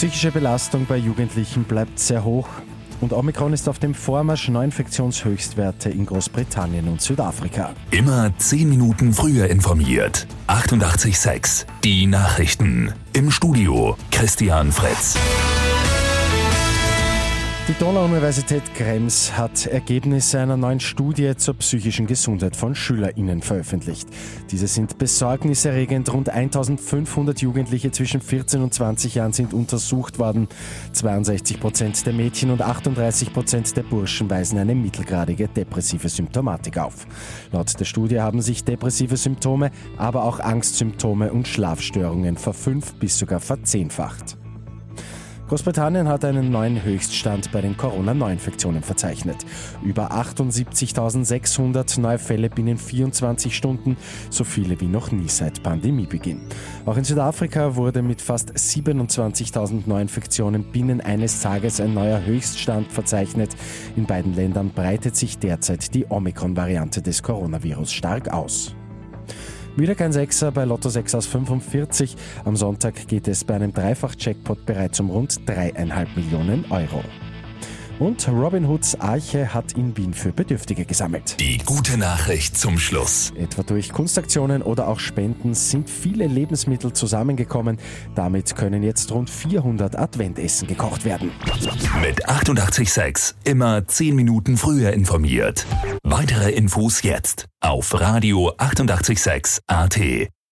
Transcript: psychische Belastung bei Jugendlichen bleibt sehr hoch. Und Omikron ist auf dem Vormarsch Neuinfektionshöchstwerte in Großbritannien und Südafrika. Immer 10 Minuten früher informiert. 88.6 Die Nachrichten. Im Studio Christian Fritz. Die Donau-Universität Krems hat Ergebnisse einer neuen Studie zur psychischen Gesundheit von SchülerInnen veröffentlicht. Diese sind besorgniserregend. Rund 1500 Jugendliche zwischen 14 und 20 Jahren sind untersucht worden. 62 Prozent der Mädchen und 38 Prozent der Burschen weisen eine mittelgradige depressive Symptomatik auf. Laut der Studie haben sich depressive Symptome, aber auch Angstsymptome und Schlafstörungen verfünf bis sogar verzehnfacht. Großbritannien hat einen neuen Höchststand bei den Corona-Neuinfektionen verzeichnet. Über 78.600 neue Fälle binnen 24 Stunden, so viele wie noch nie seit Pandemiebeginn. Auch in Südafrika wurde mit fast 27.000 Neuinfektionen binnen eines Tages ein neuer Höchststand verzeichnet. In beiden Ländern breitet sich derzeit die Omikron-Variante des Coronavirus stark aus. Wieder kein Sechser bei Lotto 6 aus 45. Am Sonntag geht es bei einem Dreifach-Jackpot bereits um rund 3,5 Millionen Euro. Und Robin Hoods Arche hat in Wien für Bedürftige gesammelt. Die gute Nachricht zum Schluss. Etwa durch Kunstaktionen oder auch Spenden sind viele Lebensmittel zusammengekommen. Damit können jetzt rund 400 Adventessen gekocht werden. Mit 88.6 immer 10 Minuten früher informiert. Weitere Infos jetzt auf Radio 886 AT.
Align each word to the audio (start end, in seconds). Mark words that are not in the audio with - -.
psychische 0.00 0.30
Belastung 0.30 0.86
bei 0.86 0.96
Jugendlichen 0.96 1.64
bleibt 1.64 1.98
sehr 1.98 2.24
hoch. 2.24 2.48
Und 3.02 3.12
Omikron 3.12 3.52
ist 3.52 3.68
auf 3.68 3.78
dem 3.78 3.92
Vormarsch 3.92 4.48
Neuinfektionshöchstwerte 4.48 5.90
in 5.90 6.06
Großbritannien 6.06 6.88
und 6.88 7.02
Südafrika. 7.02 7.74
Immer 7.90 8.32
10 8.38 8.70
Minuten 8.70 9.12
früher 9.12 9.50
informiert. 9.50 10.26
88.6 10.48 11.66
Die 11.84 12.06
Nachrichten. 12.06 12.94
Im 13.12 13.30
Studio 13.30 13.94
Christian 14.10 14.72
Fritz. 14.72 15.18
Die 17.70 17.78
Donau-Universität 17.78 18.74
Krems 18.74 19.38
hat 19.38 19.66
Ergebnisse 19.66 20.40
einer 20.40 20.56
neuen 20.56 20.80
Studie 20.80 21.36
zur 21.36 21.54
psychischen 21.54 22.08
Gesundheit 22.08 22.56
von 22.56 22.74
SchülerInnen 22.74 23.42
veröffentlicht. 23.42 24.08
Diese 24.50 24.66
sind 24.66 24.98
besorgniserregend. 24.98 26.12
Rund 26.12 26.30
1500 26.30 27.40
Jugendliche 27.40 27.92
zwischen 27.92 28.20
14 28.20 28.62
und 28.62 28.74
20 28.74 29.14
Jahren 29.14 29.32
sind 29.32 29.54
untersucht 29.54 30.18
worden. 30.18 30.48
62 30.94 31.60
Prozent 31.60 32.04
der 32.04 32.12
Mädchen 32.12 32.50
und 32.50 32.60
38 32.60 33.32
Prozent 33.32 33.76
der 33.76 33.84
Burschen 33.84 34.28
weisen 34.28 34.58
eine 34.58 34.74
mittelgradige 34.74 35.46
depressive 35.46 36.08
Symptomatik 36.08 36.76
auf. 36.76 37.06
Laut 37.52 37.78
der 37.78 37.84
Studie 37.84 38.20
haben 38.20 38.42
sich 38.42 38.64
depressive 38.64 39.16
Symptome, 39.16 39.70
aber 39.96 40.24
auch 40.24 40.40
Angstsymptome 40.40 41.32
und 41.32 41.46
Schlafstörungen 41.46 42.36
verfünf 42.36 42.94
bis 42.94 43.16
sogar 43.16 43.38
verzehnfacht. 43.38 44.39
Großbritannien 45.50 46.06
hat 46.06 46.24
einen 46.24 46.52
neuen 46.52 46.84
Höchststand 46.84 47.50
bei 47.50 47.60
den 47.60 47.76
Corona-Neuinfektionen 47.76 48.84
verzeichnet. 48.84 49.38
Über 49.82 50.12
78.600 50.12 52.00
neue 52.00 52.20
Fälle 52.20 52.48
binnen 52.48 52.78
24 52.78 53.56
Stunden, 53.56 53.96
so 54.30 54.44
viele 54.44 54.80
wie 54.80 54.86
noch 54.86 55.10
nie 55.10 55.26
seit 55.26 55.60
Pandemiebeginn. 55.64 56.42
Auch 56.86 56.96
in 56.96 57.02
Südafrika 57.02 57.74
wurde 57.74 58.00
mit 58.00 58.22
fast 58.22 58.52
27.000 58.52 59.88
Neuinfektionen 59.88 60.70
binnen 60.70 61.00
eines 61.00 61.40
Tages 61.40 61.80
ein 61.80 61.94
neuer 61.94 62.24
Höchststand 62.24 62.92
verzeichnet. 62.92 63.50
In 63.96 64.06
beiden 64.06 64.36
Ländern 64.36 64.70
breitet 64.72 65.16
sich 65.16 65.36
derzeit 65.36 65.92
die 65.94 66.06
Omikron-Variante 66.08 67.02
des 67.02 67.24
Coronavirus 67.24 67.92
stark 67.92 68.28
aus. 68.32 68.76
Wieder 69.76 69.94
kein 69.94 70.12
Sechser 70.12 70.50
bei 70.50 70.64
Lotto 70.64 70.88
6 70.88 71.14
aus 71.14 71.26
45. 71.26 72.16
Am 72.44 72.56
Sonntag 72.56 73.06
geht 73.06 73.28
es 73.28 73.44
bei 73.44 73.54
einem 73.54 73.72
Dreifach-Jackpot 73.72 74.66
bereits 74.66 74.98
um 75.00 75.10
rund 75.10 75.32
3,5 75.46 76.06
Millionen 76.16 76.64
Euro. 76.70 77.02
Und 78.00 78.26
Robin 78.28 78.66
Hoods 78.66 78.98
Arche 78.98 79.52
hat 79.52 79.72
in 79.72 79.94
Wien 79.94 80.14
für 80.14 80.32
Bedürftige 80.32 80.86
gesammelt. 80.86 81.38
Die 81.38 81.58
gute 81.58 81.98
Nachricht 81.98 82.56
zum 82.56 82.78
Schluss. 82.78 83.30
Etwa 83.36 83.62
durch 83.62 83.92
Kunstaktionen 83.92 84.62
oder 84.62 84.88
auch 84.88 84.98
Spenden 84.98 85.52
sind 85.52 85.90
viele 85.90 86.26
Lebensmittel 86.26 86.94
zusammengekommen. 86.94 87.76
Damit 88.14 88.56
können 88.56 88.82
jetzt 88.82 89.12
rund 89.12 89.28
400 89.28 89.98
Adventessen 89.98 90.66
gekocht 90.66 91.04
werden. 91.04 91.30
Mit 92.00 92.26
88.6 92.26 93.34
immer 93.44 93.86
10 93.86 94.16
Minuten 94.16 94.56
früher 94.56 94.94
informiert. 94.94 95.66
Weitere 96.02 96.52
Infos 96.52 97.02
jetzt 97.02 97.48
auf 97.60 98.00
Radio 98.00 98.54
886 98.56 99.60
AT. 99.66 100.00